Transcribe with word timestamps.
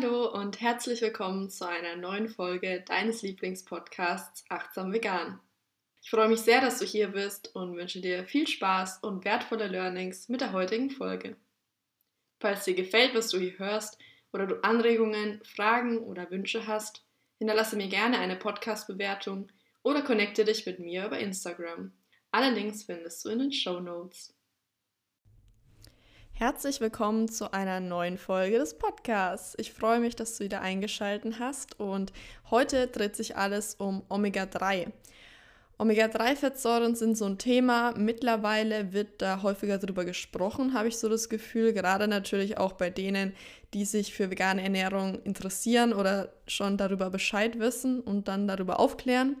Hallo 0.00 0.32
und 0.32 0.62
herzlich 0.62 1.02
willkommen 1.02 1.50
zu 1.50 1.68
einer 1.68 1.94
neuen 1.94 2.28
Folge 2.28 2.82
deines 2.86 3.20
Lieblingspodcasts 3.20 4.44
Achtsam 4.48 4.94
Vegan. 4.94 5.40
Ich 6.00 6.08
freue 6.08 6.28
mich 6.28 6.40
sehr, 6.40 6.62
dass 6.62 6.78
du 6.78 6.86
hier 6.86 7.08
bist 7.08 7.54
und 7.54 7.76
wünsche 7.76 8.00
dir 8.00 8.24
viel 8.24 8.46
Spaß 8.46 9.00
und 9.02 9.26
wertvolle 9.26 9.66
Learnings 9.66 10.30
mit 10.30 10.40
der 10.40 10.52
heutigen 10.52 10.88
Folge. 10.88 11.36
Falls 12.38 12.64
dir 12.64 12.74
gefällt, 12.74 13.14
was 13.14 13.28
du 13.28 13.38
hier 13.38 13.58
hörst 13.58 13.98
oder 14.32 14.46
du 14.46 14.64
Anregungen, 14.64 15.42
Fragen 15.44 15.98
oder 15.98 16.30
Wünsche 16.30 16.66
hast, 16.66 17.04
hinterlasse 17.36 17.76
mir 17.76 17.88
gerne 17.88 18.20
eine 18.20 18.36
Podcast-Bewertung 18.36 19.48
oder 19.82 20.00
connecte 20.00 20.46
dich 20.46 20.64
mit 20.64 20.78
mir 20.78 21.06
über 21.06 21.18
Instagram. 21.18 21.92
Alle 22.30 22.50
Links 22.50 22.84
findest 22.84 23.22
du 23.24 23.28
in 23.28 23.40
den 23.40 23.52
Show 23.52 23.80
Notes. 23.80 24.34
Herzlich 26.40 26.80
willkommen 26.80 27.28
zu 27.28 27.52
einer 27.52 27.80
neuen 27.80 28.16
Folge 28.16 28.56
des 28.56 28.72
Podcasts. 28.72 29.54
Ich 29.58 29.74
freue 29.74 30.00
mich, 30.00 30.16
dass 30.16 30.38
du 30.38 30.44
wieder 30.44 30.62
eingeschaltet 30.62 31.34
hast 31.38 31.78
und 31.78 32.14
heute 32.50 32.86
dreht 32.86 33.14
sich 33.14 33.36
alles 33.36 33.74
um 33.74 34.02
Omega-3. 34.08 34.86
Omega-3-Fettsäuren 35.76 36.94
sind 36.94 37.18
so 37.18 37.26
ein 37.26 37.36
Thema. 37.36 37.92
Mittlerweile 37.94 38.94
wird 38.94 39.20
da 39.20 39.42
häufiger 39.42 39.76
darüber 39.76 40.06
gesprochen, 40.06 40.72
habe 40.72 40.88
ich 40.88 40.96
so 40.96 41.10
das 41.10 41.28
Gefühl. 41.28 41.74
Gerade 41.74 42.08
natürlich 42.08 42.56
auch 42.56 42.72
bei 42.72 42.88
denen, 42.88 43.34
die 43.74 43.84
sich 43.84 44.14
für 44.14 44.30
vegane 44.30 44.62
Ernährung 44.62 45.20
interessieren 45.24 45.92
oder 45.92 46.32
schon 46.46 46.78
darüber 46.78 47.10
Bescheid 47.10 47.58
wissen 47.58 48.00
und 48.00 48.28
dann 48.28 48.48
darüber 48.48 48.80
aufklären. 48.80 49.36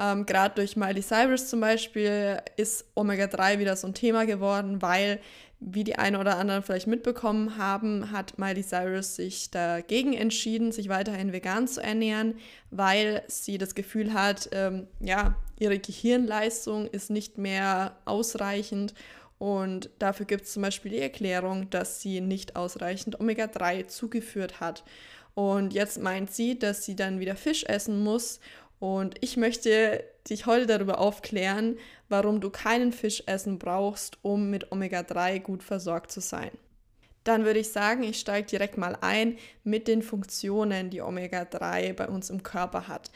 Ähm, 0.00 0.24
Gerade 0.24 0.54
durch 0.56 0.76
Miley 0.76 1.02
Cyrus 1.02 1.48
zum 1.48 1.60
Beispiel 1.60 2.38
ist 2.56 2.86
Omega-3 2.96 3.58
wieder 3.58 3.76
so 3.76 3.86
ein 3.86 3.94
Thema 3.94 4.24
geworden, 4.24 4.80
weil 4.82 5.20
wie 5.60 5.84
die 5.84 5.96
einen 5.96 6.16
oder 6.16 6.38
anderen 6.38 6.62
vielleicht 6.62 6.86
mitbekommen 6.86 7.58
haben, 7.58 8.10
hat 8.10 8.38
Miley 8.38 8.62
Cyrus 8.62 9.16
sich 9.16 9.50
dagegen 9.50 10.14
entschieden, 10.14 10.72
sich 10.72 10.88
weiterhin 10.88 11.32
vegan 11.32 11.68
zu 11.68 11.82
ernähren, 11.82 12.34
weil 12.70 13.22
sie 13.28 13.58
das 13.58 13.74
Gefühl 13.74 14.14
hat, 14.14 14.48
ähm, 14.52 14.86
ja, 15.00 15.36
ihre 15.58 15.78
Gehirnleistung 15.78 16.86
ist 16.86 17.10
nicht 17.10 17.36
mehr 17.36 17.96
ausreichend 18.06 18.94
und 19.40 19.88
dafür 19.98 20.26
gibt 20.26 20.44
es 20.44 20.52
zum 20.52 20.62
Beispiel 20.62 20.90
die 20.90 20.98
Erklärung, 20.98 21.70
dass 21.70 22.02
sie 22.02 22.20
nicht 22.20 22.56
ausreichend 22.56 23.20
Omega-3 23.20 23.86
zugeführt 23.86 24.60
hat. 24.60 24.84
Und 25.34 25.72
jetzt 25.72 25.98
meint 25.98 26.30
sie, 26.30 26.58
dass 26.58 26.84
sie 26.84 26.94
dann 26.94 27.20
wieder 27.20 27.36
Fisch 27.36 27.64
essen 27.64 28.04
muss. 28.04 28.40
Und 28.80 29.16
ich 29.20 29.36
möchte 29.36 30.02
dich 30.28 30.46
heute 30.46 30.66
darüber 30.66 30.98
aufklären, 30.98 31.78
warum 32.08 32.40
du 32.40 32.50
keinen 32.50 32.92
Fisch 32.92 33.22
essen 33.26 33.58
brauchst, 33.58 34.18
um 34.22 34.50
mit 34.50 34.72
Omega-3 34.72 35.38
gut 35.40 35.62
versorgt 35.62 36.10
zu 36.10 36.20
sein. 36.20 36.50
Dann 37.22 37.44
würde 37.44 37.60
ich 37.60 37.70
sagen, 37.70 38.02
ich 38.02 38.18
steige 38.18 38.48
direkt 38.48 38.78
mal 38.78 38.96
ein 39.02 39.36
mit 39.62 39.86
den 39.86 40.02
Funktionen, 40.02 40.88
die 40.88 41.02
Omega-3 41.02 41.92
bei 41.92 42.08
uns 42.08 42.30
im 42.30 42.42
Körper 42.42 42.88
hat. 42.88 43.10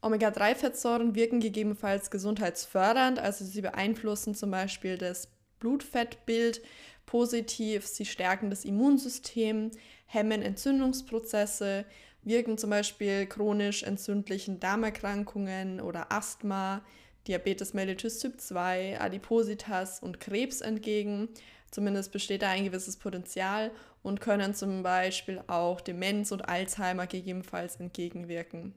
Omega-3-Fettsäuren 0.00 1.14
wirken 1.14 1.40
gegebenenfalls 1.40 2.10
gesundheitsfördernd, 2.10 3.18
also 3.18 3.44
sie 3.44 3.60
beeinflussen 3.60 4.34
zum 4.34 4.50
Beispiel 4.50 4.96
das 4.96 5.28
Blutfettbild 5.58 6.62
positiv, 7.04 7.86
sie 7.86 8.06
stärken 8.06 8.48
das 8.48 8.64
Immunsystem, 8.64 9.70
hemmen 10.06 10.42
Entzündungsprozesse, 10.42 11.84
wirken 12.26 12.58
zum 12.58 12.70
Beispiel 12.70 13.26
chronisch 13.26 13.82
entzündlichen 13.82 14.60
Darmerkrankungen 14.60 15.80
oder 15.80 16.12
Asthma, 16.12 16.82
Diabetes 17.26 17.72
mellitus 17.72 18.18
Typ 18.18 18.40
2, 18.40 19.00
Adipositas 19.00 20.00
und 20.00 20.20
Krebs 20.20 20.60
entgegen. 20.60 21.28
Zumindest 21.70 22.12
besteht 22.12 22.42
da 22.42 22.50
ein 22.50 22.64
gewisses 22.64 22.96
Potenzial 22.96 23.70
und 24.02 24.20
können 24.20 24.54
zum 24.54 24.82
Beispiel 24.82 25.42
auch 25.46 25.80
Demenz 25.80 26.30
und 26.30 26.48
Alzheimer 26.48 27.06
gegebenenfalls 27.06 27.76
entgegenwirken. 27.76 28.74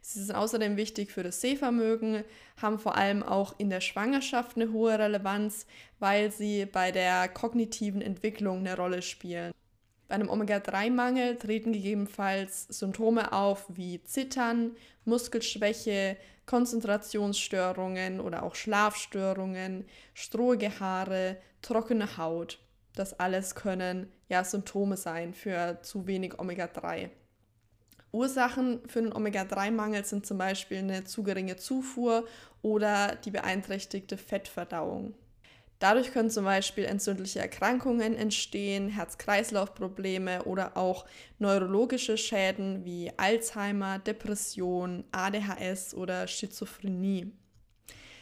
Sie 0.00 0.22
sind 0.22 0.34
außerdem 0.34 0.76
wichtig 0.76 1.12
für 1.12 1.22
das 1.22 1.40
Sehvermögen, 1.40 2.24
haben 2.60 2.78
vor 2.78 2.96
allem 2.96 3.22
auch 3.22 3.54
in 3.58 3.70
der 3.70 3.80
Schwangerschaft 3.80 4.56
eine 4.56 4.72
hohe 4.72 4.98
Relevanz, 4.98 5.66
weil 5.98 6.30
sie 6.30 6.66
bei 6.66 6.92
der 6.92 7.28
kognitiven 7.28 8.02
Entwicklung 8.02 8.58
eine 8.58 8.76
Rolle 8.76 9.02
spielen. 9.02 9.52
Bei 10.12 10.16
einem 10.16 10.28
Omega-3-Mangel 10.28 11.38
treten 11.38 11.72
gegebenenfalls 11.72 12.66
Symptome 12.68 13.32
auf 13.32 13.64
wie 13.68 14.04
Zittern, 14.04 14.76
Muskelschwäche, 15.06 16.18
Konzentrationsstörungen 16.44 18.20
oder 18.20 18.42
auch 18.42 18.54
Schlafstörungen, 18.54 19.86
strohige 20.12 20.78
Haare, 20.78 21.38
trockene 21.62 22.18
Haut. 22.18 22.58
Das 22.94 23.18
alles 23.18 23.54
können 23.54 24.12
ja 24.28 24.44
Symptome 24.44 24.98
sein 24.98 25.32
für 25.32 25.78
zu 25.80 26.06
wenig 26.06 26.38
Omega-3. 26.38 27.08
Ursachen 28.12 28.86
für 28.88 28.98
einen 28.98 29.14
Omega-3-Mangel 29.14 30.04
sind 30.04 30.26
zum 30.26 30.36
Beispiel 30.36 30.76
eine 30.76 31.04
zu 31.04 31.22
geringe 31.22 31.56
Zufuhr 31.56 32.28
oder 32.60 33.16
die 33.16 33.30
beeinträchtigte 33.30 34.18
Fettverdauung. 34.18 35.14
Dadurch 35.82 36.12
können 36.12 36.30
zum 36.30 36.44
Beispiel 36.44 36.84
entzündliche 36.84 37.40
Erkrankungen 37.40 38.14
entstehen, 38.14 38.88
Herz-Kreislauf-Probleme 38.88 40.44
oder 40.44 40.76
auch 40.76 41.06
neurologische 41.40 42.16
Schäden 42.16 42.84
wie 42.84 43.10
Alzheimer, 43.16 43.98
Depression, 43.98 45.02
ADHS 45.10 45.94
oder 45.94 46.28
Schizophrenie. 46.28 47.32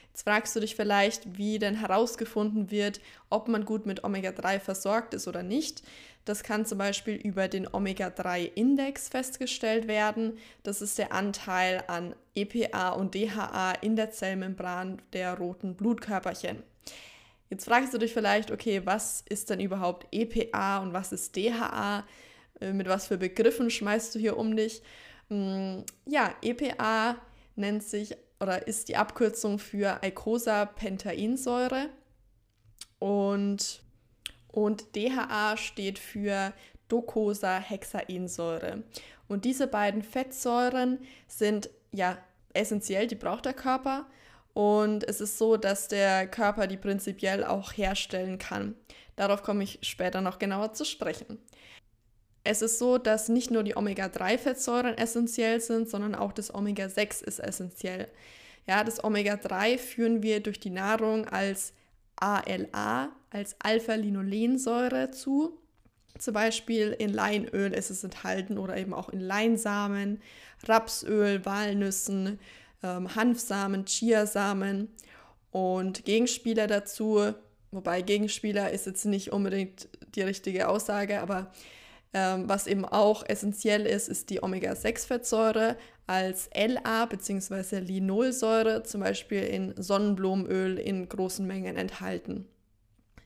Jetzt 0.08 0.22
fragst 0.22 0.56
du 0.56 0.60
dich 0.60 0.74
vielleicht, 0.74 1.36
wie 1.36 1.58
denn 1.58 1.74
herausgefunden 1.74 2.70
wird, 2.70 2.98
ob 3.28 3.46
man 3.48 3.66
gut 3.66 3.84
mit 3.84 4.04
Omega-3 4.04 4.58
versorgt 4.58 5.12
ist 5.12 5.28
oder 5.28 5.42
nicht. 5.42 5.82
Das 6.24 6.42
kann 6.42 6.64
zum 6.64 6.78
Beispiel 6.78 7.16
über 7.16 7.46
den 7.48 7.68
Omega-3-Index 7.70 9.10
festgestellt 9.10 9.86
werden. 9.86 10.38
Das 10.62 10.80
ist 10.80 10.96
der 10.96 11.12
Anteil 11.12 11.84
an 11.88 12.14
EPA 12.34 12.92
und 12.92 13.14
DHA 13.14 13.72
in 13.82 13.96
der 13.96 14.12
Zellmembran 14.12 15.02
der 15.12 15.34
roten 15.34 15.74
Blutkörperchen. 15.74 16.62
Jetzt 17.50 17.64
fragst 17.64 17.92
du 17.92 17.98
dich 17.98 18.12
vielleicht, 18.12 18.52
okay, 18.52 18.82
was 18.84 19.24
ist 19.28 19.50
denn 19.50 19.60
überhaupt 19.60 20.06
EPA 20.12 20.78
und 20.78 20.92
was 20.92 21.12
ist 21.12 21.36
DHA? 21.36 22.06
Äh, 22.60 22.72
mit 22.72 22.88
was 22.88 23.08
für 23.08 23.18
Begriffen 23.18 23.70
schmeißt 23.70 24.14
du 24.14 24.20
hier 24.20 24.36
um 24.36 24.56
dich? 24.56 24.82
Hm, 25.28 25.84
ja, 26.06 26.32
EPA 26.42 27.16
nennt 27.56 27.82
sich 27.82 28.16
oder 28.38 28.66
ist 28.68 28.88
die 28.88 28.96
Abkürzung 28.96 29.58
für 29.58 30.02
Eicosapentainsäure 30.02 31.90
und, 33.00 33.82
und 34.48 34.96
DHA 34.96 35.56
steht 35.56 35.98
für 35.98 36.52
Docosahexaensäure. 36.88 38.84
Und 39.28 39.44
diese 39.44 39.66
beiden 39.66 40.02
Fettsäuren 40.02 40.98
sind 41.26 41.68
ja 41.92 42.16
essentiell, 42.52 43.06
die 43.06 43.14
braucht 43.16 43.44
der 43.44 43.54
Körper 43.54 44.06
und 44.54 45.04
es 45.04 45.20
ist 45.20 45.38
so, 45.38 45.56
dass 45.56 45.88
der 45.88 46.26
Körper 46.26 46.66
die 46.66 46.76
prinzipiell 46.76 47.44
auch 47.44 47.72
herstellen 47.72 48.38
kann. 48.38 48.74
Darauf 49.16 49.42
komme 49.42 49.64
ich 49.64 49.78
später 49.82 50.20
noch 50.20 50.38
genauer 50.38 50.72
zu 50.72 50.84
sprechen. 50.84 51.38
Es 52.42 52.62
ist 52.62 52.78
so, 52.78 52.96
dass 52.96 53.28
nicht 53.28 53.50
nur 53.50 53.62
die 53.62 53.76
Omega-3-Fettsäuren 53.76 54.96
essentiell 54.96 55.60
sind, 55.60 55.90
sondern 55.90 56.14
auch 56.14 56.32
das 56.32 56.54
Omega-6 56.54 57.22
ist 57.24 57.38
essentiell. 57.38 58.08
Ja, 58.66 58.82
das 58.82 59.04
Omega-3 59.04 59.78
führen 59.78 60.22
wir 60.22 60.40
durch 60.40 60.58
die 60.58 60.70
Nahrung 60.70 61.28
als 61.28 61.74
ALA, 62.16 63.10
als 63.30 63.56
Alpha-Linolensäure 63.58 65.10
zu. 65.10 65.58
Zum 66.18 66.34
Beispiel 66.34 66.94
in 66.98 67.12
Leinöl 67.12 67.72
ist 67.72 67.90
es 67.90 68.04
enthalten 68.04 68.58
oder 68.58 68.76
eben 68.76 68.94
auch 68.94 69.08
in 69.10 69.20
Leinsamen, 69.20 70.20
Rapsöl, 70.66 71.44
Walnüssen, 71.44 72.38
ähm, 72.82 73.14
Hanfsamen, 73.14 73.84
Chiasamen 73.84 74.88
und 75.50 76.04
Gegenspieler 76.04 76.66
dazu. 76.66 77.32
Wobei 77.70 78.02
Gegenspieler 78.02 78.70
ist 78.70 78.86
jetzt 78.86 79.04
nicht 79.04 79.32
unbedingt 79.32 79.88
die 80.14 80.22
richtige 80.22 80.68
Aussage, 80.68 81.20
aber 81.20 81.52
ähm, 82.12 82.48
was 82.48 82.66
eben 82.66 82.84
auch 82.84 83.24
essentiell 83.28 83.86
ist, 83.86 84.08
ist 84.08 84.30
die 84.30 84.42
Omega-6-Fettsäure 84.42 85.76
als 86.06 86.50
LA 86.54 87.06
bzw. 87.06 87.78
Linolsäure, 87.78 88.82
zum 88.82 89.02
Beispiel 89.02 89.44
in 89.44 89.80
Sonnenblumenöl 89.80 90.76
in 90.78 91.08
großen 91.08 91.46
Mengen 91.46 91.76
enthalten. 91.76 92.48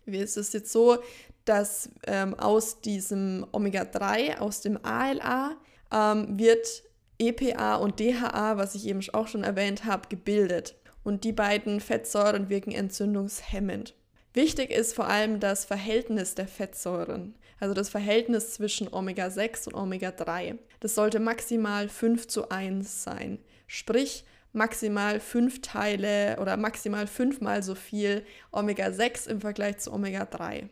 Wie 0.05 0.19
ist 0.19 0.37
es 0.37 0.53
jetzt 0.53 0.71
so, 0.71 0.99
dass 1.47 1.89
ähm, 2.07 2.35
aus 2.35 2.83
diesem 2.83 3.47
Omega-3, 3.53 4.39
aus 4.39 4.61
dem 4.61 4.79
ALA, 4.85 5.57
ähm, 5.91 6.39
wird 6.39 6.83
EPA 7.19 7.77
und 7.77 8.01
DHA, 8.01 8.57
was 8.57 8.75
ich 8.75 8.87
eben 8.87 9.01
auch 9.13 9.29
schon 9.29 9.45
erwähnt 9.45 9.85
habe, 9.85 10.09
gebildet. 10.09 10.77
Und 11.03 11.25
die 11.25 11.33
beiden 11.33 11.81
Fettsäuren 11.81 12.49
wirken 12.49 12.73
entzündungshemmend. 12.73 13.95
Wichtig 14.33 14.71
ist 14.71 14.95
vor 14.95 15.07
allem 15.07 15.39
das 15.39 15.65
Verhältnis 15.65 16.35
der 16.35 16.49
Fettsäuren, 16.49 17.37
also 17.61 17.73
das 17.73 17.89
Verhältnis 17.89 18.53
zwischen 18.55 18.93
Omega-6 18.93 19.69
und 19.69 19.75
Omega-3. 19.75 20.59
Das 20.81 20.97
sollte 20.97 21.21
maximal 21.21 21.89
5 21.89 22.27
zu 22.27 22.49
1 22.49 23.05
sein. 23.05 23.39
Sprich, 23.69 24.25
maximal 24.53 25.21
5 25.21 25.63
Teile 25.63 26.39
oder 26.41 26.57
maximal 26.57 27.07
5 27.07 27.43
mal 27.43 27.63
so 27.63 27.77
viel 27.77 28.25
Omega-6 28.51 29.29
im 29.29 29.41
Vergleich 29.41 29.79
zu 29.79 29.93
Omega-3. 29.93 30.69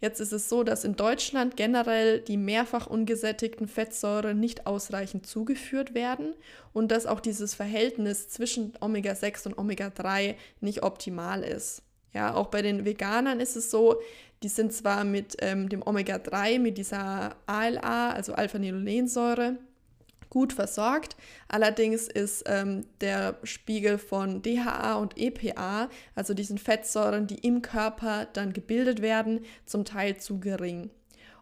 Jetzt 0.00 0.20
ist 0.20 0.32
es 0.32 0.48
so, 0.48 0.64
dass 0.64 0.84
in 0.84 0.96
Deutschland 0.96 1.56
generell 1.56 2.20
die 2.20 2.36
mehrfach 2.36 2.86
ungesättigten 2.86 3.68
Fettsäuren 3.68 4.38
nicht 4.38 4.66
ausreichend 4.66 5.26
zugeführt 5.26 5.94
werden 5.94 6.34
und 6.72 6.90
dass 6.90 7.06
auch 7.06 7.20
dieses 7.20 7.54
Verhältnis 7.54 8.28
zwischen 8.28 8.74
Omega-6 8.80 9.46
und 9.46 9.58
Omega-3 9.58 10.34
nicht 10.60 10.82
optimal 10.82 11.42
ist. 11.42 11.82
Ja, 12.12 12.34
auch 12.34 12.46
bei 12.46 12.62
den 12.62 12.84
Veganern 12.84 13.40
ist 13.40 13.56
es 13.56 13.70
so, 13.70 14.00
die 14.42 14.48
sind 14.48 14.72
zwar 14.72 15.04
mit 15.04 15.36
ähm, 15.40 15.68
dem 15.68 15.82
Omega-3, 15.82 16.58
mit 16.58 16.78
dieser 16.78 17.34
ALA, 17.46 18.10
also 18.10 18.34
Alpha-Linolensäure, 18.34 19.56
gut 20.34 20.52
versorgt. 20.52 21.16
Allerdings 21.46 22.08
ist 22.08 22.42
ähm, 22.46 22.84
der 23.00 23.38
Spiegel 23.44 23.98
von 23.98 24.42
DHA 24.42 24.96
und 24.96 25.16
EPA, 25.16 25.88
also 26.16 26.34
diesen 26.34 26.58
Fettsäuren, 26.58 27.28
die 27.28 27.38
im 27.38 27.62
Körper 27.62 28.26
dann 28.32 28.52
gebildet 28.52 29.00
werden, 29.00 29.44
zum 29.64 29.84
Teil 29.84 30.16
zu 30.16 30.40
gering. 30.40 30.90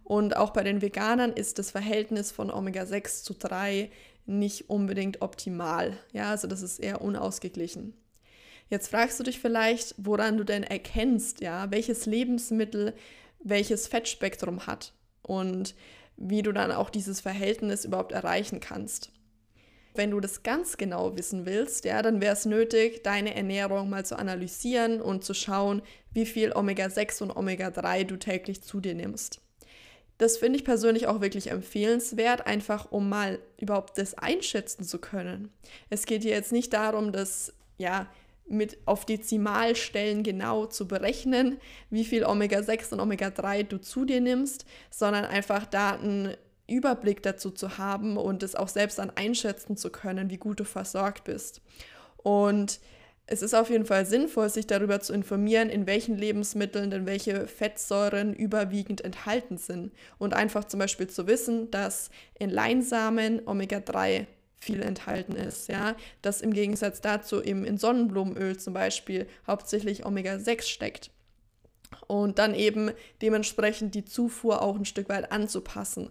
Und 0.04 0.36
auch 0.36 0.50
bei 0.50 0.62
den 0.62 0.82
Veganern 0.82 1.32
ist 1.32 1.58
das 1.58 1.70
Verhältnis 1.70 2.30
von 2.30 2.50
Omega-6 2.50 3.24
zu 3.24 3.34
3 3.34 3.90
nicht 4.26 4.68
unbedingt 4.68 5.22
optimal. 5.22 5.96
Ja, 6.12 6.30
also 6.30 6.46
das 6.46 6.60
ist 6.60 6.78
eher 6.78 7.00
unausgeglichen. 7.00 7.94
Jetzt 8.68 8.88
fragst 8.88 9.18
du 9.18 9.24
dich 9.24 9.40
vielleicht, 9.40 9.94
woran 9.96 10.36
du 10.36 10.44
denn 10.44 10.64
erkennst, 10.64 11.40
ja, 11.40 11.70
welches 11.70 12.04
Lebensmittel 12.04 12.92
welches 13.42 13.88
Fettspektrum 13.88 14.66
hat. 14.66 14.92
Und 15.22 15.74
wie 16.16 16.42
du 16.42 16.52
dann 16.52 16.72
auch 16.72 16.90
dieses 16.90 17.20
Verhältnis 17.20 17.84
überhaupt 17.84 18.12
erreichen 18.12 18.60
kannst. 18.60 19.12
Wenn 19.94 20.10
du 20.10 20.20
das 20.20 20.42
ganz 20.42 20.78
genau 20.78 21.16
wissen 21.18 21.44
willst, 21.44 21.84
ja, 21.84 22.00
dann 22.00 22.20
wäre 22.20 22.32
es 22.32 22.46
nötig, 22.46 23.02
deine 23.02 23.34
Ernährung 23.34 23.90
mal 23.90 24.06
zu 24.06 24.18
analysieren 24.18 25.02
und 25.02 25.22
zu 25.22 25.34
schauen, 25.34 25.82
wie 26.12 26.24
viel 26.24 26.52
Omega-6 26.52 27.22
und 27.22 27.30
Omega-3 27.30 28.04
du 28.04 28.16
täglich 28.16 28.62
zu 28.62 28.80
dir 28.80 28.94
nimmst. 28.94 29.42
Das 30.16 30.38
finde 30.38 30.58
ich 30.58 30.64
persönlich 30.64 31.08
auch 31.08 31.20
wirklich 31.20 31.50
empfehlenswert, 31.50 32.46
einfach 32.46 32.90
um 32.90 33.08
mal 33.08 33.40
überhaupt 33.58 33.98
das 33.98 34.14
einschätzen 34.14 34.84
zu 34.84 34.98
können. 34.98 35.52
Es 35.90 36.06
geht 36.06 36.22
hier 36.22 36.32
jetzt 36.32 36.52
nicht 36.52 36.72
darum, 36.72 37.12
dass 37.12 37.52
ja 37.76 38.06
mit 38.48 38.78
auf 38.86 39.06
Dezimalstellen 39.06 40.22
genau 40.22 40.66
zu 40.66 40.86
berechnen, 40.86 41.58
wie 41.90 42.04
viel 42.04 42.24
Omega-6 42.24 42.92
und 42.92 43.00
Omega-3 43.00 43.64
du 43.64 43.80
zu 43.80 44.04
dir 44.04 44.20
nimmst, 44.20 44.66
sondern 44.90 45.24
einfach 45.24 45.66
da 45.66 45.92
einen 45.92 46.36
Überblick 46.68 47.22
dazu 47.22 47.50
zu 47.50 47.78
haben 47.78 48.16
und 48.16 48.42
es 48.42 48.54
auch 48.54 48.68
selbst 48.68 48.98
dann 48.98 49.10
einschätzen 49.10 49.76
zu 49.76 49.90
können, 49.90 50.30
wie 50.30 50.38
gut 50.38 50.60
du 50.60 50.64
versorgt 50.64 51.24
bist. 51.24 51.60
Und 52.18 52.80
es 53.26 53.42
ist 53.42 53.54
auf 53.54 53.70
jeden 53.70 53.86
Fall 53.86 54.04
sinnvoll, 54.04 54.48
sich 54.48 54.66
darüber 54.66 55.00
zu 55.00 55.12
informieren, 55.12 55.70
in 55.70 55.86
welchen 55.86 56.16
Lebensmitteln 56.16 56.90
denn 56.90 57.06
welche 57.06 57.46
Fettsäuren 57.46 58.34
überwiegend 58.34 59.02
enthalten 59.02 59.56
sind. 59.56 59.92
Und 60.18 60.34
einfach 60.34 60.64
zum 60.64 60.80
Beispiel 60.80 61.06
zu 61.06 61.26
wissen, 61.26 61.70
dass 61.70 62.10
in 62.38 62.50
Leinsamen 62.50 63.46
Omega-3 63.46 64.26
viel 64.62 64.80
enthalten 64.82 65.34
ist, 65.34 65.68
ja, 65.68 65.96
dass 66.22 66.40
im 66.40 66.52
Gegensatz 66.52 67.00
dazu 67.00 67.42
eben 67.42 67.64
in 67.64 67.78
Sonnenblumenöl 67.78 68.58
zum 68.58 68.74
Beispiel 68.74 69.26
hauptsächlich 69.46 70.06
Omega-6 70.06 70.62
steckt. 70.62 71.10
Und 72.06 72.38
dann 72.38 72.54
eben 72.54 72.92
dementsprechend 73.20 73.94
die 73.94 74.04
Zufuhr 74.04 74.62
auch 74.62 74.76
ein 74.76 74.84
Stück 74.84 75.08
weit 75.08 75.32
anzupassen. 75.32 76.08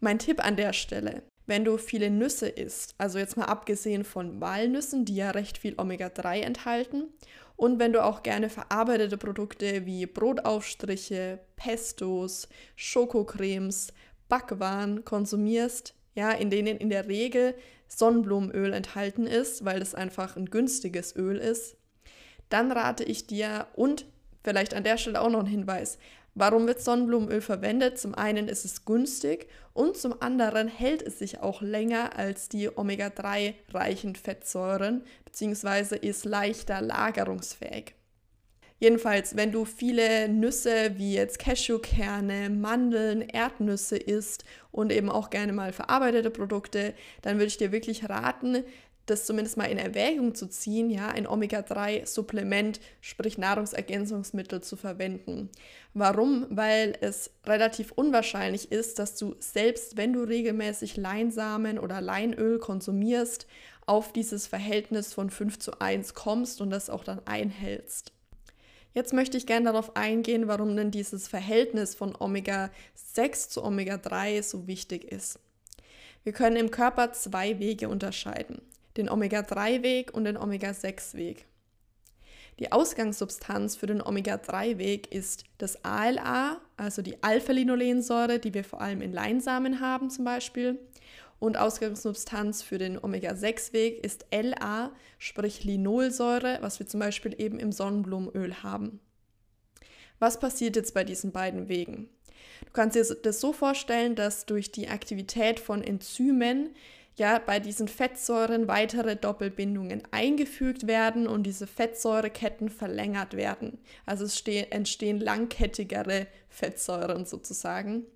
Mein 0.00 0.18
Tipp 0.18 0.44
an 0.44 0.56
der 0.56 0.72
Stelle, 0.72 1.22
wenn 1.46 1.64
du 1.64 1.76
viele 1.76 2.08
Nüsse 2.08 2.48
isst, 2.48 2.94
also 2.98 3.18
jetzt 3.18 3.36
mal 3.36 3.46
abgesehen 3.46 4.04
von 4.04 4.40
Walnüssen, 4.40 5.04
die 5.04 5.16
ja 5.16 5.32
recht 5.32 5.58
viel 5.58 5.74
Omega-3 5.76 6.40
enthalten, 6.40 7.08
und 7.56 7.80
wenn 7.80 7.92
du 7.92 8.04
auch 8.04 8.22
gerne 8.22 8.50
verarbeitete 8.50 9.18
Produkte 9.18 9.84
wie 9.84 10.06
Brotaufstriche, 10.06 11.40
Pestos, 11.56 12.48
Schokocremes, 12.76 13.88
Backwaren 14.28 15.04
konsumierst, 15.04 15.94
ja, 16.14 16.30
in 16.30 16.50
denen 16.50 16.76
in 16.76 16.88
der 16.88 17.08
Regel 17.08 17.56
Sonnenblumenöl 17.88 18.72
enthalten 18.72 19.26
ist, 19.26 19.64
weil 19.64 19.82
es 19.82 19.94
einfach 19.94 20.36
ein 20.36 20.46
günstiges 20.46 21.16
Öl 21.16 21.36
ist, 21.36 21.76
dann 22.48 22.72
rate 22.72 23.04
ich 23.04 23.26
dir 23.26 23.66
und 23.74 24.06
vielleicht 24.44 24.74
an 24.74 24.84
der 24.84 24.98
Stelle 24.98 25.20
auch 25.20 25.30
noch 25.30 25.40
ein 25.40 25.46
Hinweis, 25.46 25.98
warum 26.34 26.66
wird 26.66 26.80
Sonnenblumenöl 26.80 27.40
verwendet? 27.40 27.98
Zum 27.98 28.14
einen 28.14 28.48
ist 28.48 28.64
es 28.64 28.84
günstig 28.84 29.48
und 29.74 29.96
zum 29.96 30.20
anderen 30.22 30.68
hält 30.68 31.02
es 31.02 31.18
sich 31.18 31.40
auch 31.40 31.62
länger 31.62 32.16
als 32.16 32.48
die 32.48 32.70
Omega-3-reichen 32.74 34.14
Fettsäuren 34.14 35.02
bzw. 35.24 35.96
ist 35.96 36.24
leichter 36.24 36.80
lagerungsfähig. 36.80 37.94
Jedenfalls, 38.80 39.36
wenn 39.36 39.50
du 39.50 39.64
viele 39.64 40.28
Nüsse 40.28 40.92
wie 40.96 41.14
jetzt 41.14 41.40
Cashewkerne, 41.40 42.48
Mandeln, 42.48 43.22
Erdnüsse 43.22 43.96
isst 43.96 44.44
und 44.70 44.92
eben 44.92 45.10
auch 45.10 45.30
gerne 45.30 45.52
mal 45.52 45.72
verarbeitete 45.72 46.30
Produkte, 46.30 46.94
dann 47.22 47.36
würde 47.36 47.46
ich 47.46 47.56
dir 47.56 47.72
wirklich 47.72 48.08
raten, 48.08 48.62
das 49.06 49.26
zumindest 49.26 49.56
mal 49.56 49.64
in 49.64 49.78
Erwägung 49.78 50.34
zu 50.34 50.48
ziehen, 50.48 50.90
ja, 50.90 51.08
ein 51.08 51.26
Omega-3-Supplement, 51.26 52.78
sprich 53.00 53.38
Nahrungsergänzungsmittel 53.38 54.62
zu 54.62 54.76
verwenden. 54.76 55.48
Warum? 55.94 56.46
Weil 56.50 56.96
es 57.00 57.30
relativ 57.46 57.92
unwahrscheinlich 57.92 58.70
ist, 58.70 58.98
dass 58.98 59.16
du 59.16 59.34
selbst, 59.38 59.96
wenn 59.96 60.12
du 60.12 60.22
regelmäßig 60.22 60.96
Leinsamen 60.96 61.78
oder 61.78 62.00
Leinöl 62.00 62.58
konsumierst, 62.58 63.46
auf 63.86 64.12
dieses 64.12 64.46
Verhältnis 64.46 65.14
von 65.14 65.30
5 65.30 65.58
zu 65.58 65.80
1 65.80 66.14
kommst 66.14 66.60
und 66.60 66.70
das 66.70 66.90
auch 66.90 67.04
dann 67.04 67.26
einhältst. 67.26 68.12
Jetzt 68.94 69.12
möchte 69.12 69.36
ich 69.36 69.46
gerne 69.46 69.66
darauf 69.66 69.96
eingehen, 69.96 70.48
warum 70.48 70.76
denn 70.76 70.90
dieses 70.90 71.28
Verhältnis 71.28 71.94
von 71.94 72.14
Omega-6 72.14 73.48
zu 73.50 73.64
Omega-3 73.64 74.42
so 74.42 74.66
wichtig 74.66 75.04
ist. 75.04 75.38
Wir 76.24 76.32
können 76.32 76.56
im 76.56 76.70
Körper 76.70 77.12
zwei 77.12 77.58
Wege 77.58 77.88
unterscheiden, 77.88 78.60
den 78.96 79.08
Omega-3-Weg 79.08 80.12
und 80.14 80.24
den 80.24 80.36
Omega-6-Weg. 80.36 81.46
Die 82.58 82.72
Ausgangssubstanz 82.72 83.76
für 83.76 83.86
den 83.86 84.02
Omega-3-Weg 84.02 85.12
ist 85.14 85.44
das 85.58 85.84
ALA, 85.84 86.60
also 86.76 87.02
die 87.02 87.22
Alpha-Linolensäure, 87.22 88.40
die 88.40 88.52
wir 88.52 88.64
vor 88.64 88.80
allem 88.80 89.00
in 89.00 89.12
Leinsamen 89.12 89.80
haben 89.80 90.10
zum 90.10 90.24
Beispiel, 90.24 90.78
und 91.38 91.56
Ausgangssubstanz 91.56 92.62
für 92.62 92.78
den 92.78 92.98
Omega-6-Weg 93.02 94.04
ist 94.04 94.26
LA, 94.32 94.92
sprich 95.18 95.64
Linolsäure, 95.64 96.58
was 96.60 96.78
wir 96.78 96.86
zum 96.86 97.00
Beispiel 97.00 97.34
eben 97.38 97.58
im 97.58 97.72
Sonnenblumenöl 97.72 98.62
haben. 98.62 99.00
Was 100.18 100.40
passiert 100.40 100.76
jetzt 100.76 100.94
bei 100.94 101.04
diesen 101.04 101.30
beiden 101.30 101.68
Wegen? 101.68 102.08
Du 102.64 102.72
kannst 102.72 102.96
dir 102.96 103.04
das 103.22 103.40
so 103.40 103.52
vorstellen, 103.52 104.16
dass 104.16 104.46
durch 104.46 104.72
die 104.72 104.88
Aktivität 104.88 105.60
von 105.60 105.82
Enzymen 105.82 106.70
ja 107.14 107.38
bei 107.38 107.60
diesen 107.60 107.88
Fettsäuren 107.88 108.68
weitere 108.68 109.16
Doppelbindungen 109.16 110.02
eingefügt 110.10 110.86
werden 110.86 111.26
und 111.26 111.44
diese 111.44 111.66
Fettsäureketten 111.66 112.68
verlängert 112.68 113.34
werden. 113.34 113.78
Also 114.06 114.24
es 114.24 114.40
entstehen 114.70 115.20
langkettigere 115.20 116.28
Fettsäuren 116.48 117.26
sozusagen. 117.26 118.06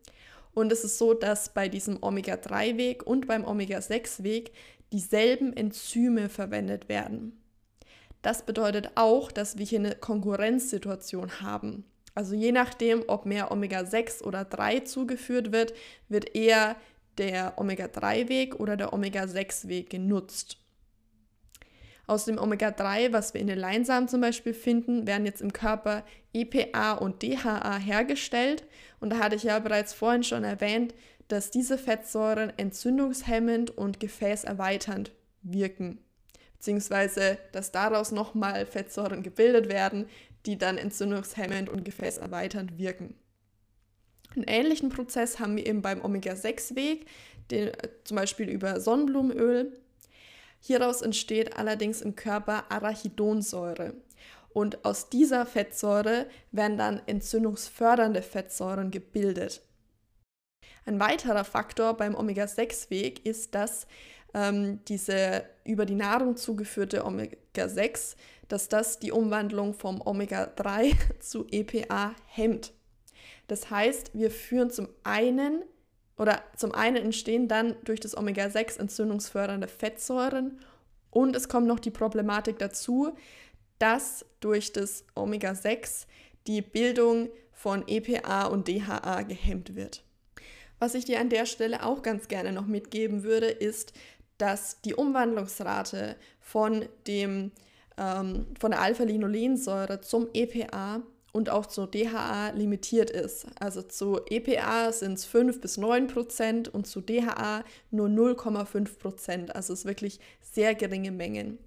Und 0.54 0.70
es 0.72 0.84
ist 0.84 0.98
so, 0.98 1.14
dass 1.14 1.54
bei 1.54 1.68
diesem 1.68 2.02
Omega-3-Weg 2.02 3.06
und 3.06 3.26
beim 3.26 3.44
Omega-6-Weg 3.44 4.52
dieselben 4.92 5.56
Enzyme 5.56 6.28
verwendet 6.28 6.88
werden. 6.88 7.40
Das 8.20 8.44
bedeutet 8.44 8.90
auch, 8.94 9.32
dass 9.32 9.58
wir 9.58 9.66
hier 9.66 9.80
eine 9.80 9.94
Konkurrenzsituation 9.94 11.40
haben. 11.40 11.84
Also 12.14 12.34
je 12.34 12.52
nachdem, 12.52 13.02
ob 13.08 13.24
mehr 13.26 13.50
Omega-6 13.50 14.22
oder 14.22 14.44
3 14.44 14.80
zugeführt 14.80 15.50
wird, 15.50 15.72
wird 16.08 16.34
eher 16.36 16.76
der 17.18 17.54
Omega-3-Weg 17.56 18.60
oder 18.60 18.76
der 18.76 18.92
Omega-6-Weg 18.92 19.90
genutzt. 19.90 20.58
Aus 22.06 22.24
dem 22.24 22.38
Omega-3, 22.38 23.12
was 23.12 23.32
wir 23.32 23.40
in 23.40 23.46
den 23.46 23.58
Leinsamen 23.58 24.08
zum 24.08 24.20
Beispiel 24.20 24.54
finden, 24.54 25.06
werden 25.06 25.24
jetzt 25.24 25.40
im 25.40 25.52
Körper 25.52 26.04
EPA 26.32 26.92
und 26.92 27.22
DHA 27.22 27.78
hergestellt. 27.78 28.64
Und 29.00 29.10
da 29.10 29.18
hatte 29.18 29.36
ich 29.36 29.44
ja 29.44 29.58
bereits 29.60 29.92
vorhin 29.94 30.24
schon 30.24 30.44
erwähnt, 30.44 30.94
dass 31.28 31.50
diese 31.50 31.78
Fettsäuren 31.78 32.52
entzündungshemmend 32.56 33.70
und 33.70 34.00
gefäßerweiternd 34.00 35.12
wirken. 35.42 35.98
Beziehungsweise, 36.54 37.38
dass 37.52 37.72
daraus 37.72 38.12
nochmal 38.12 38.66
Fettsäuren 38.66 39.22
gebildet 39.22 39.68
werden, 39.68 40.06
die 40.44 40.58
dann 40.58 40.78
entzündungshemmend 40.78 41.68
und 41.68 41.84
gefäßerweiternd 41.84 42.78
wirken. 42.78 43.14
Einen 44.34 44.44
ähnlichen 44.44 44.88
Prozess 44.88 45.38
haben 45.38 45.56
wir 45.56 45.66
eben 45.66 45.82
beim 45.82 46.04
Omega-6-Weg, 46.04 47.06
zum 48.04 48.16
Beispiel 48.16 48.48
über 48.48 48.80
Sonnenblumenöl. 48.80 49.78
Hieraus 50.64 51.02
entsteht 51.02 51.56
allerdings 51.56 52.00
im 52.00 52.14
Körper 52.14 52.70
Arachidonsäure. 52.70 53.94
Und 54.54 54.84
aus 54.84 55.08
dieser 55.08 55.44
Fettsäure 55.44 56.26
werden 56.52 56.78
dann 56.78 57.02
entzündungsfördernde 57.06 58.22
Fettsäuren 58.22 58.90
gebildet. 58.92 59.62
Ein 60.84 61.00
weiterer 61.00 61.44
Faktor 61.44 61.94
beim 61.96 62.14
Omega-6-Weg 62.14 63.26
ist, 63.26 63.54
dass 63.56 63.86
ähm, 64.34 64.80
diese 64.86 65.44
über 65.64 65.84
die 65.84 65.94
Nahrung 65.96 66.36
zugeführte 66.36 67.04
Omega-6, 67.04 68.14
dass 68.48 68.68
das 68.68 69.00
die 69.00 69.10
Umwandlung 69.10 69.74
vom 69.74 70.00
Omega-3 70.00 70.94
zu 71.20 71.46
EPA 71.50 72.14
hemmt. 72.26 72.72
Das 73.48 73.70
heißt, 73.70 74.12
wir 74.14 74.30
führen 74.30 74.70
zum 74.70 74.88
einen 75.02 75.64
oder 76.16 76.42
zum 76.56 76.72
einen 76.72 76.96
entstehen 76.96 77.48
dann 77.48 77.74
durch 77.84 78.00
das 78.00 78.16
Omega-6 78.16 78.78
entzündungsfördernde 78.78 79.68
Fettsäuren 79.68 80.58
und 81.10 81.36
es 81.36 81.48
kommt 81.48 81.66
noch 81.66 81.80
die 81.80 81.90
Problematik 81.90 82.58
dazu, 82.58 83.16
dass 83.78 84.24
durch 84.40 84.72
das 84.72 85.04
Omega-6 85.14 86.06
die 86.46 86.62
Bildung 86.62 87.28
von 87.52 87.86
EPA 87.86 88.46
und 88.46 88.68
DHA 88.68 89.22
gehemmt 89.22 89.74
wird. 89.74 90.02
Was 90.78 90.94
ich 90.94 91.04
dir 91.04 91.20
an 91.20 91.28
der 91.28 91.46
Stelle 91.46 91.84
auch 91.84 92.02
ganz 92.02 92.28
gerne 92.28 92.52
noch 92.52 92.66
mitgeben 92.66 93.22
würde, 93.22 93.46
ist, 93.46 93.92
dass 94.38 94.80
die 94.80 94.94
Umwandlungsrate 94.94 96.16
von, 96.40 96.86
dem, 97.06 97.52
ähm, 97.96 98.46
von 98.58 98.72
der 98.72 98.80
Alpha-Linolensäure 98.80 100.00
zum 100.00 100.28
EPA 100.34 101.02
und 101.32 101.48
auch 101.48 101.66
zur 101.66 101.90
DHA 101.90 102.50
limitiert 102.50 103.10
ist. 103.10 103.46
Also 103.58 103.82
zu 103.82 104.20
EPA 104.28 104.92
sind 104.92 105.14
es 105.14 105.24
5 105.24 105.60
bis 105.60 105.78
9 105.78 106.06
Prozent 106.06 106.68
und 106.68 106.86
zu 106.86 107.00
DHA 107.00 107.64
nur 107.90 108.08
0,5 108.08 108.98
Prozent. 108.98 109.56
Also 109.56 109.72
es 109.72 109.80
ist 109.80 109.86
wirklich 109.86 110.20
sehr 110.40 110.74
geringe 110.74 111.10
Mengen. 111.10 111.58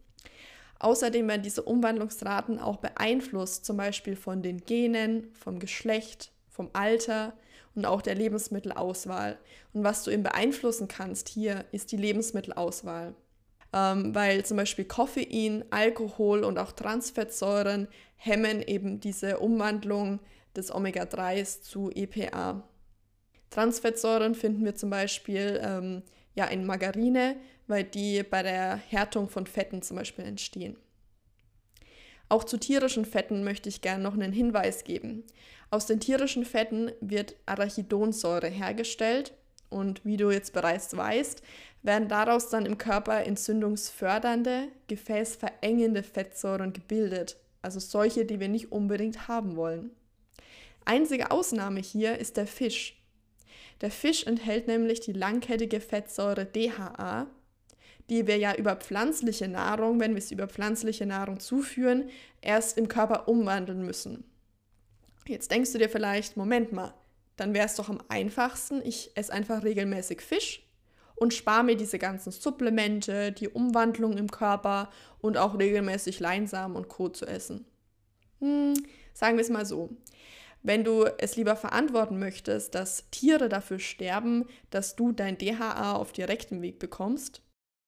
Außerdem 0.79 1.27
werden 1.27 1.41
diese 1.41 1.63
Umwandlungsraten 1.63 2.59
auch 2.59 2.77
beeinflusst, 2.77 3.65
zum 3.65 3.77
Beispiel 3.77 4.15
von 4.15 4.43
den 4.43 4.59
Genen, 4.65 5.31
vom 5.33 5.59
Geschlecht, 5.59 6.31
vom 6.49 6.69
Alter 6.73 7.33
und 7.73 7.85
auch 7.85 8.01
der 8.01 8.15
Lebensmittelauswahl. 8.15 9.37
Und 9.73 9.83
was 9.83 10.03
du 10.03 10.11
eben 10.11 10.23
beeinflussen 10.23 10.87
kannst 10.87 11.27
hier, 11.29 11.65
ist 11.71 11.91
die 11.91 11.97
Lebensmittelauswahl. 11.97 13.15
Ähm, 13.73 14.15
weil 14.15 14.45
zum 14.45 14.57
Beispiel 14.57 14.85
Koffein, 14.85 15.65
Alkohol 15.69 16.43
und 16.43 16.57
auch 16.57 16.71
Transfettsäuren 16.71 17.87
hemmen 18.15 18.61
eben 18.61 18.99
diese 18.99 19.39
Umwandlung 19.39 20.19
des 20.55 20.73
Omega-3s 20.73 21.61
zu 21.61 21.91
EPA. 21.91 22.63
Transfettsäuren 23.49 24.35
finden 24.35 24.65
wir 24.65 24.75
zum 24.75 24.89
Beispiel 24.89 25.59
ähm, 25.63 26.03
ja, 26.33 26.45
in 26.45 26.65
Margarine, 26.65 27.37
weil 27.67 27.83
die 27.83 28.23
bei 28.23 28.43
der 28.43 28.75
Härtung 28.75 29.29
von 29.29 29.47
Fetten 29.47 29.81
zum 29.81 29.97
Beispiel 29.97 30.25
entstehen. 30.25 30.77
Auch 32.27 32.43
zu 32.43 32.57
tierischen 32.57 33.05
Fetten 33.05 33.43
möchte 33.43 33.69
ich 33.69 33.81
gerne 33.81 34.03
noch 34.03 34.13
einen 34.13 34.33
Hinweis 34.33 34.83
geben. 34.83 35.23
Aus 35.69 35.85
den 35.85 35.99
tierischen 35.99 36.45
Fetten 36.45 36.91
wird 37.01 37.35
Arachidonsäure 37.45 38.47
hergestellt 38.47 39.33
und 39.69 40.03
wie 40.05 40.17
du 40.17 40.31
jetzt 40.31 40.53
bereits 40.53 40.95
weißt, 40.95 41.41
werden 41.83 42.07
daraus 42.07 42.49
dann 42.49 42.65
im 42.65 42.77
Körper 42.77 43.23
entzündungsfördernde, 43.23 44.69
gefäßverengende 44.87 46.01
Fettsäuren 46.01 46.73
gebildet, 46.73 47.37
also 47.65 47.79
solche, 47.79 48.25
die 48.25 48.39
wir 48.39 48.47
nicht 48.47 48.71
unbedingt 48.71 49.27
haben 49.27 49.57
wollen. 49.57 49.91
Einzige 50.85 51.31
Ausnahme 51.31 51.81
hier 51.81 52.17
ist 52.19 52.37
der 52.37 52.47
Fisch. 52.47 53.03
Der 53.81 53.91
Fisch 53.91 54.25
enthält 54.25 54.67
nämlich 54.67 55.01
die 55.01 55.11
langkettige 55.11 55.81
Fettsäure 55.81 56.45
DHA, 56.45 57.27
die 58.09 58.27
wir 58.27 58.37
ja 58.37 58.55
über 58.55 58.75
pflanzliche 58.75 59.47
Nahrung, 59.47 59.99
wenn 59.99 60.11
wir 60.11 60.19
es 60.19 60.31
über 60.31 60.47
pflanzliche 60.47 61.05
Nahrung 61.05 61.39
zuführen, 61.39 62.09
erst 62.39 62.77
im 62.77 62.87
Körper 62.87 63.27
umwandeln 63.27 63.83
müssen. 63.83 64.23
Jetzt 65.27 65.49
denkst 65.49 65.73
du 65.73 65.79
dir 65.79 65.89
vielleicht, 65.89 66.37
Moment 66.37 66.71
mal, 66.71 66.93
dann 67.35 67.53
wäre 67.53 67.65
es 67.65 67.75
doch 67.75 67.89
am 67.89 67.99
einfachsten, 68.07 68.81
ich 68.85 69.11
esse 69.15 69.33
einfach 69.33 69.63
regelmäßig 69.63 70.21
Fisch 70.21 70.64
und 71.15 71.33
spare 71.33 71.63
mir 71.63 71.75
diese 71.75 71.99
ganzen 71.99 72.31
Supplemente, 72.31 73.31
die 73.31 73.49
Umwandlung 73.49 74.17
im 74.17 74.29
Körper 74.29 74.89
und 75.19 75.37
auch 75.37 75.57
regelmäßig 75.57 76.19
Leinsamen 76.19 76.75
und 76.75 76.89
Co. 76.89 77.09
zu 77.09 77.25
essen. 77.25 77.65
Hm, 78.39 78.73
sagen 79.13 79.37
wir 79.37 79.41
es 79.41 79.49
mal 79.49 79.65
so. 79.65 79.89
Wenn 80.61 80.83
du 80.83 81.05
es 81.19 81.35
lieber 81.35 81.55
verantworten 81.55 82.17
möchtest, 82.17 82.73
dass 82.75 83.09
Tiere 83.11 83.49
dafür 83.49 83.79
sterben, 83.79 84.45
dass 84.71 84.95
du 84.95 85.11
dein 85.11 85.37
DHA 85.37 85.93
auf 85.93 86.11
direktem 86.11 86.61
Weg 86.61 86.79
bekommst, 86.79 87.41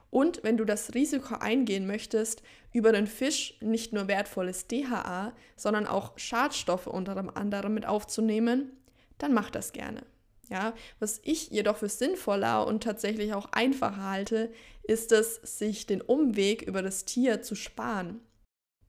und 0.10 0.44
wenn 0.44 0.58
du 0.58 0.64
das 0.64 0.94
Risiko 0.94 1.36
eingehen 1.36 1.86
möchtest, 1.86 2.42
über 2.72 2.92
den 2.92 3.08
Fisch 3.08 3.58
nicht 3.62 3.94
nur 3.94 4.08
wertvolles 4.08 4.68
DHA, 4.68 5.34
sondern 5.56 5.86
auch 5.86 6.18
Schadstoffe 6.18 6.88
unter 6.88 7.36
anderem 7.36 7.74
mit 7.74 7.86
aufzunehmen, 7.86 8.72
dann 9.18 9.34
mach 9.34 9.50
das 9.50 9.74
gerne. 9.74 10.04
Ja, 10.50 10.74
was 11.00 11.20
ich 11.24 11.50
jedoch 11.50 11.78
für 11.78 11.90
sinnvoller 11.90 12.66
und 12.68 12.84
tatsächlich 12.84 13.34
auch 13.34 13.48
einfacher 13.52 14.10
halte, 14.10 14.52
ist 14.84 15.12
es, 15.12 15.36
sich 15.36 15.86
den 15.86 16.02
Umweg 16.02 16.62
über 16.62 16.82
das 16.82 17.04
Tier 17.04 17.42
zu 17.42 17.56
sparen. 17.56 18.22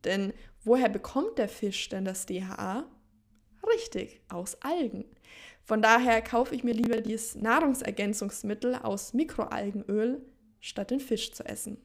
Denn 0.04 0.32
woher 0.62 0.88
bekommt 0.88 1.38
der 1.38 1.48
Fisch 1.48 1.88
denn 1.88 2.04
das 2.04 2.26
DHA? 2.26 2.88
Richtig, 3.66 4.20
aus 4.28 4.62
Algen. 4.62 5.04
Von 5.64 5.82
daher 5.82 6.22
kaufe 6.22 6.54
ich 6.54 6.64
mir 6.64 6.72
lieber 6.72 7.00
dieses 7.00 7.34
Nahrungsergänzungsmittel 7.34 8.76
aus 8.76 9.12
Mikroalgenöl, 9.12 10.22
statt 10.60 10.90
den 10.92 11.00
Fisch 11.00 11.32
zu 11.32 11.44
essen. 11.44 11.78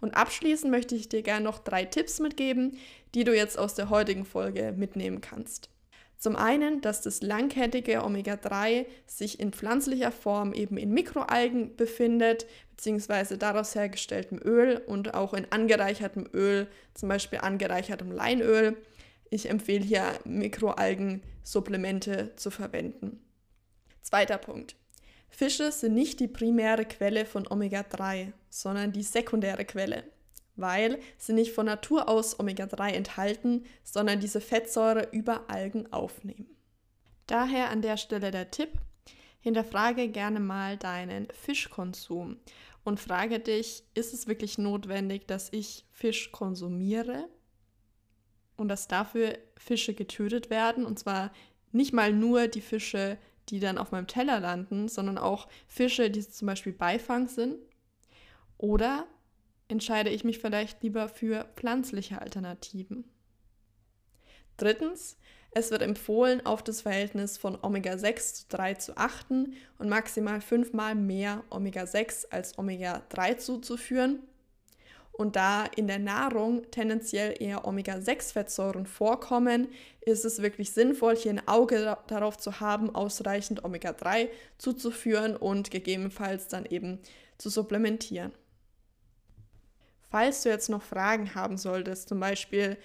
Und 0.00 0.14
abschließend 0.14 0.70
möchte 0.70 0.96
ich 0.96 1.08
dir 1.08 1.22
gerne 1.22 1.44
noch 1.44 1.60
drei 1.60 1.84
Tipps 1.84 2.20
mitgeben, 2.20 2.78
die 3.14 3.24
du 3.24 3.34
jetzt 3.34 3.58
aus 3.58 3.74
der 3.74 3.88
heutigen 3.88 4.26
Folge 4.26 4.74
mitnehmen 4.76 5.20
kannst. 5.20 5.70
Zum 6.18 6.36
einen, 6.36 6.80
dass 6.80 7.02
das 7.02 7.22
langkettige 7.22 8.02
Omega-3 8.02 8.86
sich 9.06 9.40
in 9.40 9.52
pflanzlicher 9.52 10.12
Form 10.12 10.54
eben 10.54 10.78
in 10.78 10.90
Mikroalgen 10.90 11.76
befindet, 11.76 12.46
beziehungsweise 12.70 13.36
daraus 13.36 13.74
hergestelltem 13.74 14.40
Öl 14.42 14.80
und 14.86 15.14
auch 15.14 15.34
in 15.34 15.46
angereichertem 15.50 16.26
Öl, 16.32 16.68
zum 16.94 17.08
Beispiel 17.08 17.40
angereichertem 17.40 18.10
Leinöl. 18.10 18.76
Ich 19.30 19.50
empfehle 19.50 19.84
hier 19.84 20.12
Mikroalgen-Supplemente 20.24 22.32
zu 22.36 22.50
verwenden. 22.50 23.20
Zweiter 24.02 24.38
Punkt. 24.38 24.76
Fische 25.28 25.72
sind 25.72 25.94
nicht 25.94 26.20
die 26.20 26.28
primäre 26.28 26.84
Quelle 26.84 27.26
von 27.26 27.46
Omega-3, 27.46 28.32
sondern 28.50 28.92
die 28.92 29.02
sekundäre 29.02 29.64
Quelle, 29.64 30.04
weil 30.56 31.00
sie 31.18 31.32
nicht 31.32 31.52
von 31.52 31.66
Natur 31.66 32.08
aus 32.08 32.38
Omega-3 32.38 32.90
enthalten, 32.90 33.64
sondern 33.82 34.20
diese 34.20 34.40
Fettsäure 34.40 35.08
über 35.12 35.50
Algen 35.50 35.92
aufnehmen. 35.92 36.48
Daher 37.26 37.70
an 37.70 37.82
der 37.82 37.96
Stelle 37.96 38.30
der 38.30 38.50
Tipp, 38.50 38.70
hinterfrage 39.40 40.08
gerne 40.08 40.40
mal 40.40 40.76
deinen 40.76 41.28
Fischkonsum 41.32 42.38
und 42.84 43.00
frage 43.00 43.40
dich, 43.40 43.84
ist 43.94 44.14
es 44.14 44.26
wirklich 44.26 44.58
notwendig, 44.58 45.26
dass 45.26 45.52
ich 45.52 45.84
Fisch 45.90 46.32
konsumiere 46.32 47.28
und 48.56 48.68
dass 48.68 48.88
dafür 48.88 49.36
Fische 49.56 49.94
getötet 49.94 50.50
werden 50.50 50.86
und 50.86 50.98
zwar 50.98 51.32
nicht 51.72 51.92
mal 51.92 52.12
nur 52.12 52.46
die 52.46 52.60
Fische, 52.60 53.18
die 53.48 53.60
dann 53.60 53.78
auf 53.78 53.92
meinem 53.92 54.06
Teller 54.06 54.40
landen, 54.40 54.88
sondern 54.88 55.18
auch 55.18 55.48
Fische, 55.66 56.10
die 56.10 56.26
zum 56.26 56.46
Beispiel 56.46 56.72
Beifang 56.72 57.28
sind? 57.28 57.58
Oder 58.56 59.06
entscheide 59.68 60.10
ich 60.10 60.24
mich 60.24 60.38
vielleicht 60.38 60.82
lieber 60.82 61.08
für 61.08 61.46
pflanzliche 61.56 62.20
Alternativen? 62.20 63.04
Drittens, 64.56 65.16
es 65.56 65.70
wird 65.70 65.82
empfohlen, 65.82 66.44
auf 66.44 66.62
das 66.62 66.80
Verhältnis 66.80 67.38
von 67.38 67.56
Omega-6 67.60 68.34
zu 68.34 68.44
3 68.48 68.74
zu 68.74 68.96
achten 68.96 69.54
und 69.78 69.88
maximal 69.88 70.40
fünfmal 70.40 70.94
mehr 70.94 71.44
Omega-6 71.50 72.30
als 72.30 72.58
Omega-3 72.58 73.36
zuzuführen. 73.38 74.20
Und 75.12 75.36
da 75.36 75.64
in 75.76 75.86
der 75.86 76.00
Nahrung 76.00 76.68
tendenziell 76.72 77.40
eher 77.40 77.64
Omega-6-Fettsäuren 77.66 78.84
vorkommen, 78.84 79.68
ist 80.00 80.24
es 80.24 80.42
wirklich 80.42 80.72
sinnvoll, 80.72 81.14
hier 81.14 81.30
ein 81.30 81.46
Auge 81.46 81.96
darauf 82.08 82.36
zu 82.36 82.58
haben, 82.58 82.92
ausreichend 82.92 83.64
Omega-3 83.64 84.28
zuzuführen 84.58 85.36
und 85.36 85.70
gegebenenfalls 85.70 86.48
dann 86.48 86.66
eben 86.66 86.98
zu 87.38 87.48
supplementieren. 87.48 88.32
Falls 90.14 90.44
du 90.44 90.48
jetzt 90.48 90.70
noch 90.70 90.82
Fragen 90.82 91.34
haben 91.34 91.58
solltest, 91.58 92.08
zum 92.08 92.20
Beispiel, 92.20 92.76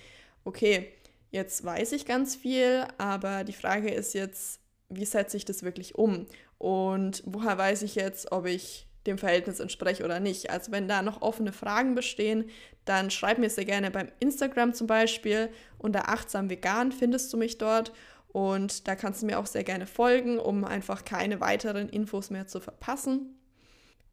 okay, 0.45 0.91
jetzt 1.29 1.63
weiß 1.63 1.91
ich 1.91 2.07
ganz 2.07 2.35
viel, 2.35 2.87
aber 2.97 3.43
die 3.43 3.53
Frage 3.53 3.91
ist 3.91 4.15
jetzt, 4.15 4.61
wie 4.89 5.05
setze 5.05 5.37
ich 5.37 5.45
das 5.45 5.61
wirklich 5.61 5.93
um? 5.93 6.25
Und 6.57 7.21
woher 7.27 7.55
weiß 7.55 7.83
ich 7.83 7.93
jetzt, 7.93 8.31
ob 8.31 8.47
ich 8.47 8.87
dem 9.05 9.19
Verhältnis 9.19 9.59
entspreche 9.59 10.03
oder 10.03 10.19
nicht. 10.19 10.49
Also 10.49 10.71
wenn 10.71 10.87
da 10.87 11.03
noch 11.03 11.21
offene 11.21 11.53
Fragen 11.53 11.93
bestehen, 11.93 12.49
dann 12.85 13.11
schreib 13.11 13.37
mir 13.37 13.51
sehr 13.51 13.65
gerne 13.65 13.91
beim 13.91 14.07
Instagram 14.19 14.73
zum 14.73 14.87
Beispiel. 14.87 15.49
Unter 15.77 16.09
achtsam 16.09 16.49
vegan 16.49 16.91
findest 16.91 17.31
du 17.31 17.37
mich 17.37 17.59
dort. 17.59 17.91
Und 18.29 18.87
da 18.87 18.95
kannst 18.95 19.21
du 19.21 19.27
mir 19.27 19.37
auch 19.37 19.45
sehr 19.45 19.63
gerne 19.63 19.85
folgen, 19.85 20.39
um 20.39 20.65
einfach 20.65 21.05
keine 21.05 21.39
weiteren 21.39 21.89
Infos 21.89 22.31
mehr 22.31 22.47
zu 22.47 22.59
verpassen. 22.59 23.38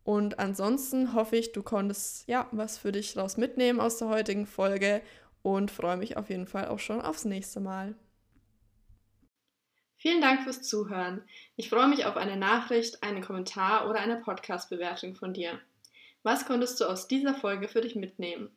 Und 0.06 0.38
ansonsten 0.38 1.14
hoffe 1.14 1.36
ich, 1.36 1.50
du 1.50 1.64
konntest 1.64 2.28
ja 2.28 2.46
was 2.52 2.78
für 2.78 2.92
dich 2.92 3.16
raus 3.16 3.36
mitnehmen 3.36 3.80
aus 3.80 3.98
der 3.98 4.06
heutigen 4.06 4.46
Folge 4.46 5.02
und 5.42 5.72
freue 5.72 5.96
mich 5.96 6.16
auf 6.16 6.30
jeden 6.30 6.46
Fall 6.46 6.68
auch 6.68 6.78
schon 6.78 7.00
aufs 7.00 7.24
nächste 7.24 7.58
Mal. 7.58 7.96
Vielen 9.96 10.20
Dank 10.20 10.44
fürs 10.44 10.62
Zuhören. 10.62 11.24
Ich 11.56 11.70
freue 11.70 11.88
mich 11.88 12.04
auf 12.04 12.16
eine 12.16 12.36
Nachricht, 12.36 13.02
einen 13.02 13.20
Kommentar 13.20 13.90
oder 13.90 13.98
eine 13.98 14.18
Podcast-Bewertung 14.18 15.16
von 15.16 15.34
dir. 15.34 15.58
Was 16.22 16.46
konntest 16.46 16.80
du 16.80 16.84
aus 16.84 17.08
dieser 17.08 17.34
Folge 17.34 17.66
für 17.66 17.80
dich 17.80 17.96
mitnehmen? 17.96 18.56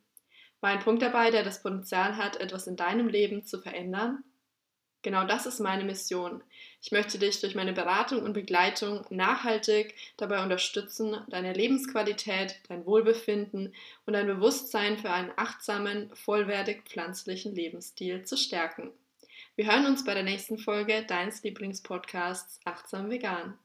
War 0.61 0.69
ein 0.69 0.83
Punkt 0.83 1.01
dabei, 1.01 1.31
der 1.31 1.43
das 1.43 1.63
Potenzial 1.63 2.15
hat, 2.15 2.37
etwas 2.37 2.67
in 2.67 2.75
deinem 2.75 3.07
Leben 3.07 3.43
zu 3.43 3.59
verändern? 3.59 4.23
Genau 5.01 5.25
das 5.25 5.45
ist 5.45 5.59
meine 5.59 5.85
Mission. 5.85 6.43
Ich 6.81 6.91
möchte 6.91 7.19
dich 7.19 7.39
durch 7.39 7.55
meine 7.55 7.71
Beratung 7.71 8.21
und 8.21 8.33
Begleitung 8.33 9.05
nachhaltig 9.09 9.95
dabei 10.17 10.43
unterstützen, 10.43 11.15
deine 11.29 11.53
Lebensqualität, 11.53 12.59
dein 12.67 12.85
Wohlbefinden 12.85 13.73
und 14.05 14.13
dein 14.13 14.27
Bewusstsein 14.27 14.97
für 14.97 15.09
einen 15.09 15.31
achtsamen, 15.37 16.13
vollwertig 16.15 16.83
pflanzlichen 16.83 17.55
Lebensstil 17.55 18.23
zu 18.23 18.35
stärken. 18.35 18.91
Wir 19.55 19.71
hören 19.71 19.85
uns 19.85 20.03
bei 20.03 20.13
der 20.13 20.23
nächsten 20.23 20.57
Folge 20.57 21.05
deines 21.05 21.43
Lieblingspodcasts 21.43 22.59
Achtsam 22.65 23.09
Vegan. 23.09 23.57